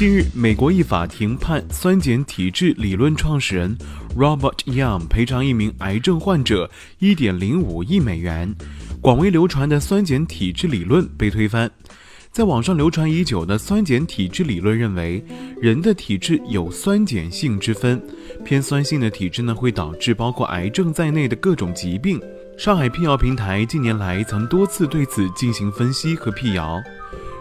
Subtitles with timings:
[0.00, 3.76] 近日，美国一法庭判酸碱体质理论创始人
[4.16, 8.56] Robert Young 赔偿一名癌症患者1.05亿美元。
[9.02, 11.70] 广为流传的酸碱体质理论被推翻。
[12.32, 15.22] 在网上流传已久的酸碱体质理论认为，
[15.60, 18.02] 人的体质有酸碱性之分，
[18.42, 22.18] 偏酸性的体质呢会导致包括癌症在内的各种疾病。
[22.56, 26.82] 上海辟谣平台近年来曾多次对此进行分析和辟谣。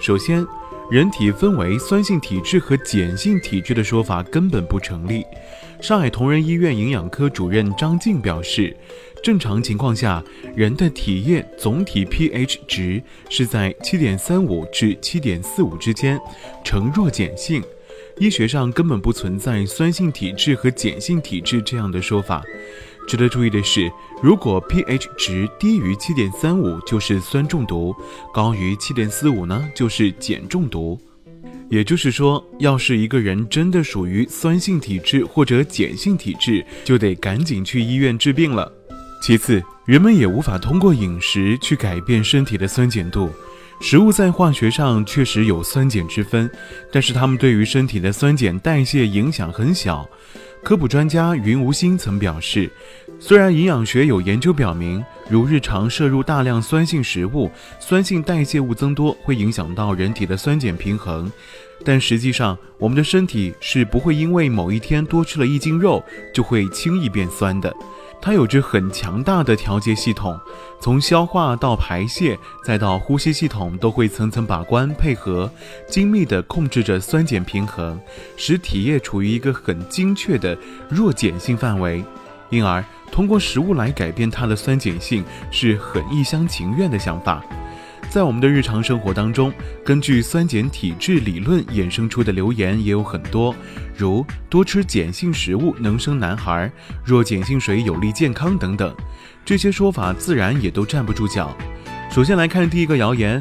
[0.00, 0.44] 首先，
[0.90, 5.24] 人体分为酸性体质和碱性体质的说法根本不成立。
[5.80, 8.76] 上海同仁医院营养科主任张静表示，
[9.22, 10.22] 正常情况下，
[10.56, 16.20] 人的体液总体 pH 值是在七点三五至七点四五之间，
[16.64, 17.62] 呈弱碱性。
[18.18, 22.42] 医学上根本不存在酸性体质和碱性体质这样的说法。
[23.08, 23.90] 值得注意的是，
[24.22, 27.94] 如果 pH 值低于七点三五就是酸中毒，
[28.32, 30.98] 高于七点四五呢就是碱中毒。
[31.68, 38.70] 也就是说，要是一个人真的属于酸性体质或者碱性体质，就得赶紧去医院治病了。
[39.22, 43.30] 其次，人们也无法通过饮食去改变身体的酸碱度。
[43.80, 46.48] 食物在化学上确实有酸碱之分，
[46.92, 50.08] 但是它们对于身体的酸碱代谢影响很小。
[50.62, 52.70] 科普专家云无心曾表示，
[53.18, 57.50] 虽然营养学有研究表明，如日常摄入大量酸性食物，
[57.80, 61.32] 酸性代谢物增多会影响到人体的酸碱平衡，
[61.82, 67.74] 但实际上我们的身体是不会因为某一天多吃了一斤肉就会轻易变酸的。
[68.22, 70.38] 它有着很强大的调节系统，
[70.78, 75.50] 从消化到排泄，再到呼吸系统，都会层层把关配合，
[75.88, 77.98] 精密地控制着酸碱平衡，
[78.36, 80.56] 使体液处于一个很精确的
[80.88, 82.04] 弱碱性范围。
[82.50, 87.42] 因而，通过食物来改变它的酸碱性，是很一厢情愿的想法。
[88.10, 89.52] 在我们的日常生活当中，
[89.84, 93.54] 根据酸碱体质理论衍生出的流言也有很多，
[93.96, 96.68] 如多吃碱性食物能生男孩，
[97.04, 98.92] 若碱性水有利健康等等，
[99.44, 101.56] 这些说法自然也都站不住脚。
[102.10, 103.40] 首先来看第一个谣言：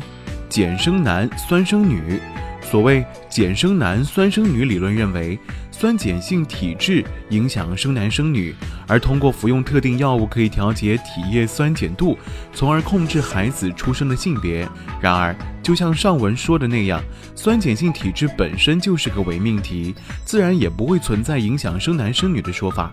[0.52, 2.19] 碱生男，酸生女。
[2.62, 3.03] 所谓
[3.35, 5.40] 碱生男，酸生女理论认为。
[5.79, 8.53] 酸碱性体质影响生男生女，
[8.85, 12.17] 而通过服用特定药物可以调节体液酸碱度，
[12.53, 14.67] 从而控制孩子出生的性别。
[15.00, 17.01] 然而，就像上文说的那样，
[17.34, 19.95] 酸碱性体质本身就是个伪命题，
[20.25, 22.91] 自然也不会存在影响生男生女的说法。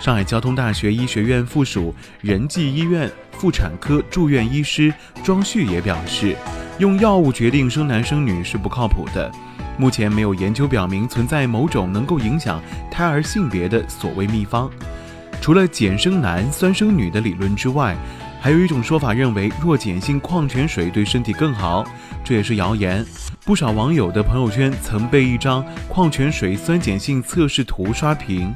[0.00, 4.90] 上海交通大学医学院附属仁济医院妇产科住院医师
[5.22, 6.34] 庄旭也表示，
[6.78, 9.30] 用药物决定生男生女是不靠谱的。
[9.76, 14.70] 目前没有研究表明存在某种能够影响胎儿性别的所谓秘方。
[15.40, 17.96] 除了碱生男、酸生女的理论之外，
[18.40, 21.84] 还有一种说法认为弱碱性矿泉水对身体更好，
[22.22, 23.04] 这也是谣言。
[23.44, 28.54] 不少网友的朋友圈曾被一张矿泉水酸碱性测试图刷屏，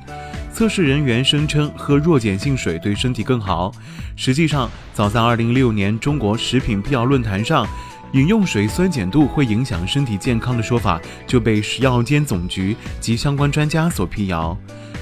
[0.53, 3.71] 测试人员声称喝弱碱性水对身体更好。
[4.17, 7.67] 实际上，早在2016年中国食品辟谣论坛上。
[8.13, 14.57] 饮用水酸碱度会影响身体健康的说法就被食药监总局及相关专家所辟谣。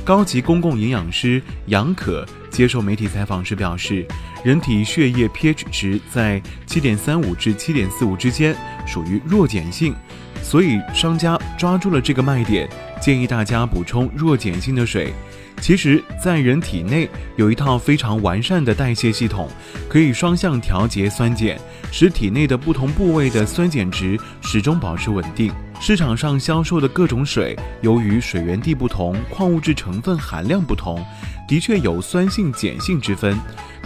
[0.04, 4.06] 高级公共营养师杨可接受媒体采访时表示，
[4.44, 8.54] 人体血液 pH 值在七点三五至七点四五之间，
[8.86, 9.94] 属于弱碱性，
[10.42, 12.68] 所以商家抓住了这个卖点，
[13.00, 15.12] 建议大家补充弱碱性的水。
[15.60, 19.48] 其实，在人体内有一套非常完善的代谢系统，
[19.88, 21.58] 可以双向调节酸碱，
[21.90, 25.52] 使体内的不同部位的酸碱值始终保持稳定。
[25.80, 31.04] 市场上销售的各种水，由于水源地不同，矿物质成分含量不同，
[31.48, 33.36] 的确有酸性、碱性之分。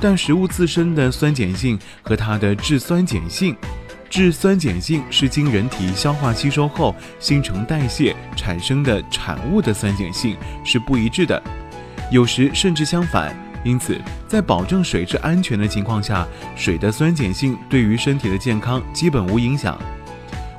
[0.03, 3.57] 但食物自身的酸碱性和它的质酸碱性，
[4.11, 11.41] 质酸碱性是经人体消化吸收后新陈代谢产生的产物的酸碱性是不一致的。
[12.11, 13.97] 有时甚至相反，因此
[14.27, 16.27] 在保证水质安全的情况下，
[16.57, 19.81] 水的酸碱性对于身体的健康基本无影响。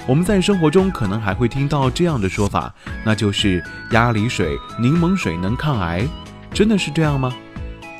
[0.07, 3.61] 我们在生活中可能还会听到这样的说法，那就是
[3.91, 6.07] 鸭梨水、柠檬水能抗癌，
[6.53, 7.35] 真的是这样吗？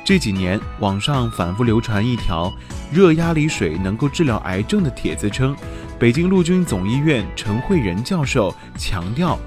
[0.02, 2.50] 这几年网上反复流传一条
[2.92, 5.56] 热压梨水能够治疗癌症的帖子，称
[5.98, 9.38] 北京陆军总医院陈慧仁教授强调，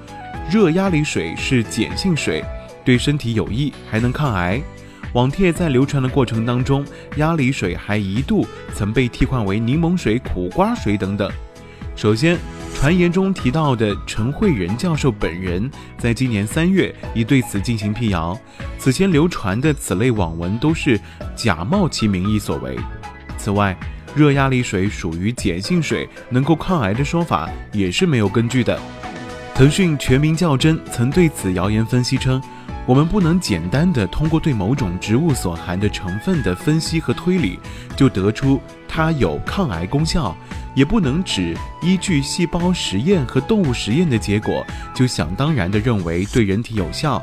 [0.50, 2.44] 热压梨水是碱性水。
[2.84, 4.60] 对身体有益，还能抗癌。
[5.12, 6.84] 网帖在流传的过程当中，
[7.18, 8.44] 鸭梨水还一度
[8.74, 11.30] 曾被替换为柠檬水、苦瓜水等等。
[11.94, 12.36] 首先，
[12.74, 18.36] 传言中提到的陈慧仁教授本人，在今年三月已对此进行辟谣。
[18.76, 21.00] 此前流传的此类网文都是
[21.36, 22.76] 假冒其名义所为。
[23.46, 23.76] 此外，
[24.12, 28.76] 热压力水属于碱性水，能够抗癌的说法也是没有根据的。
[29.54, 32.42] 腾讯全民较真曾对此谣言分析称
[32.86, 37.56] ：“我们不能简单的通过对某种植物所含的成分的分析和推理，
[37.94, 40.36] 就得出它有抗癌功效，
[40.74, 47.22] 也不能只依据细胞实验和动物实验的结果，就想当然的认为对人体有效。”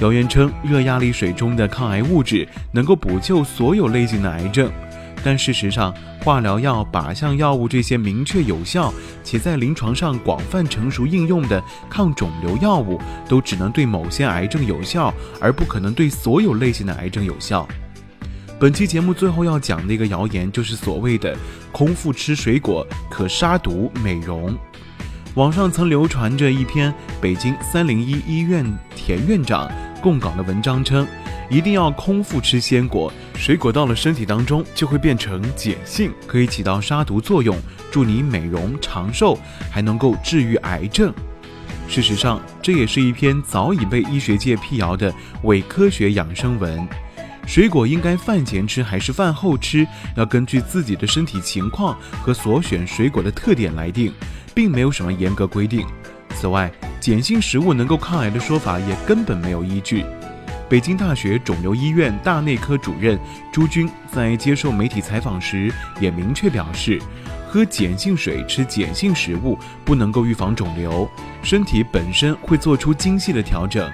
[0.00, 4.72] 谣言称，热压力水中的抗癌物质能够补救所有类型的癌症。
[5.22, 17.68] 但事实上，化疗药、靶向药物这些明确有效且在临床上广泛成熟应用的抗肿瘤药物，都只能对某些癌症有效，而不可能对所有类型的癌症有效。
[18.58, 21.36] 本期节目最后要讲的一个谣言，就是所谓的
[21.72, 24.56] 空腹吃水果可杀毒美容。
[25.34, 29.70] 网上曾流传着一篇北京三零一医院田院长
[30.02, 31.06] 供稿的文章，称。
[31.50, 37.58] 一定要空腹吃鲜果，水果到了身体当中就会变成碱性，可以起到杀毒作用，
[37.90, 39.36] 助你美容长寿，
[39.68, 41.12] 还能够治愈癌症。
[41.88, 45.12] 事实上，这也是一篇早已被医学界辟谣的
[45.42, 46.88] 伪科学养生文。
[47.48, 54.12] 水果应该饭前吃还是饭后吃，要根据自己的身体情况和所选水果的特点来定，
[54.54, 55.84] 并没有什么严格规定。
[56.36, 56.70] 此外，
[57.00, 60.04] 碱性食物能够抗癌的说法也根本没有依据。
[60.70, 63.18] 北京大学肿瘤医院大内科主任
[63.50, 65.68] 朱军在接受媒体采访时
[66.00, 66.96] 也明确表示，
[67.48, 71.10] 喝碱性水、吃碱性食物不能够预防肿瘤，
[71.42, 73.90] 身体本身会做出精细的调整，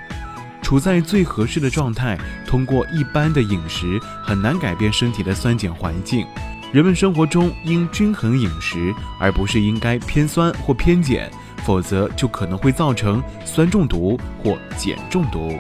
[0.61, 2.19] 处在最合适的状态。
[2.47, 6.27] 通过一般的饮食很难改变身体的酸碱环境，
[6.75, 11.31] 人们生活中应均衡饮食，而不是应该偏酸或偏碱，
[11.65, 15.59] 否则就可能会造成酸中毒或碱中毒。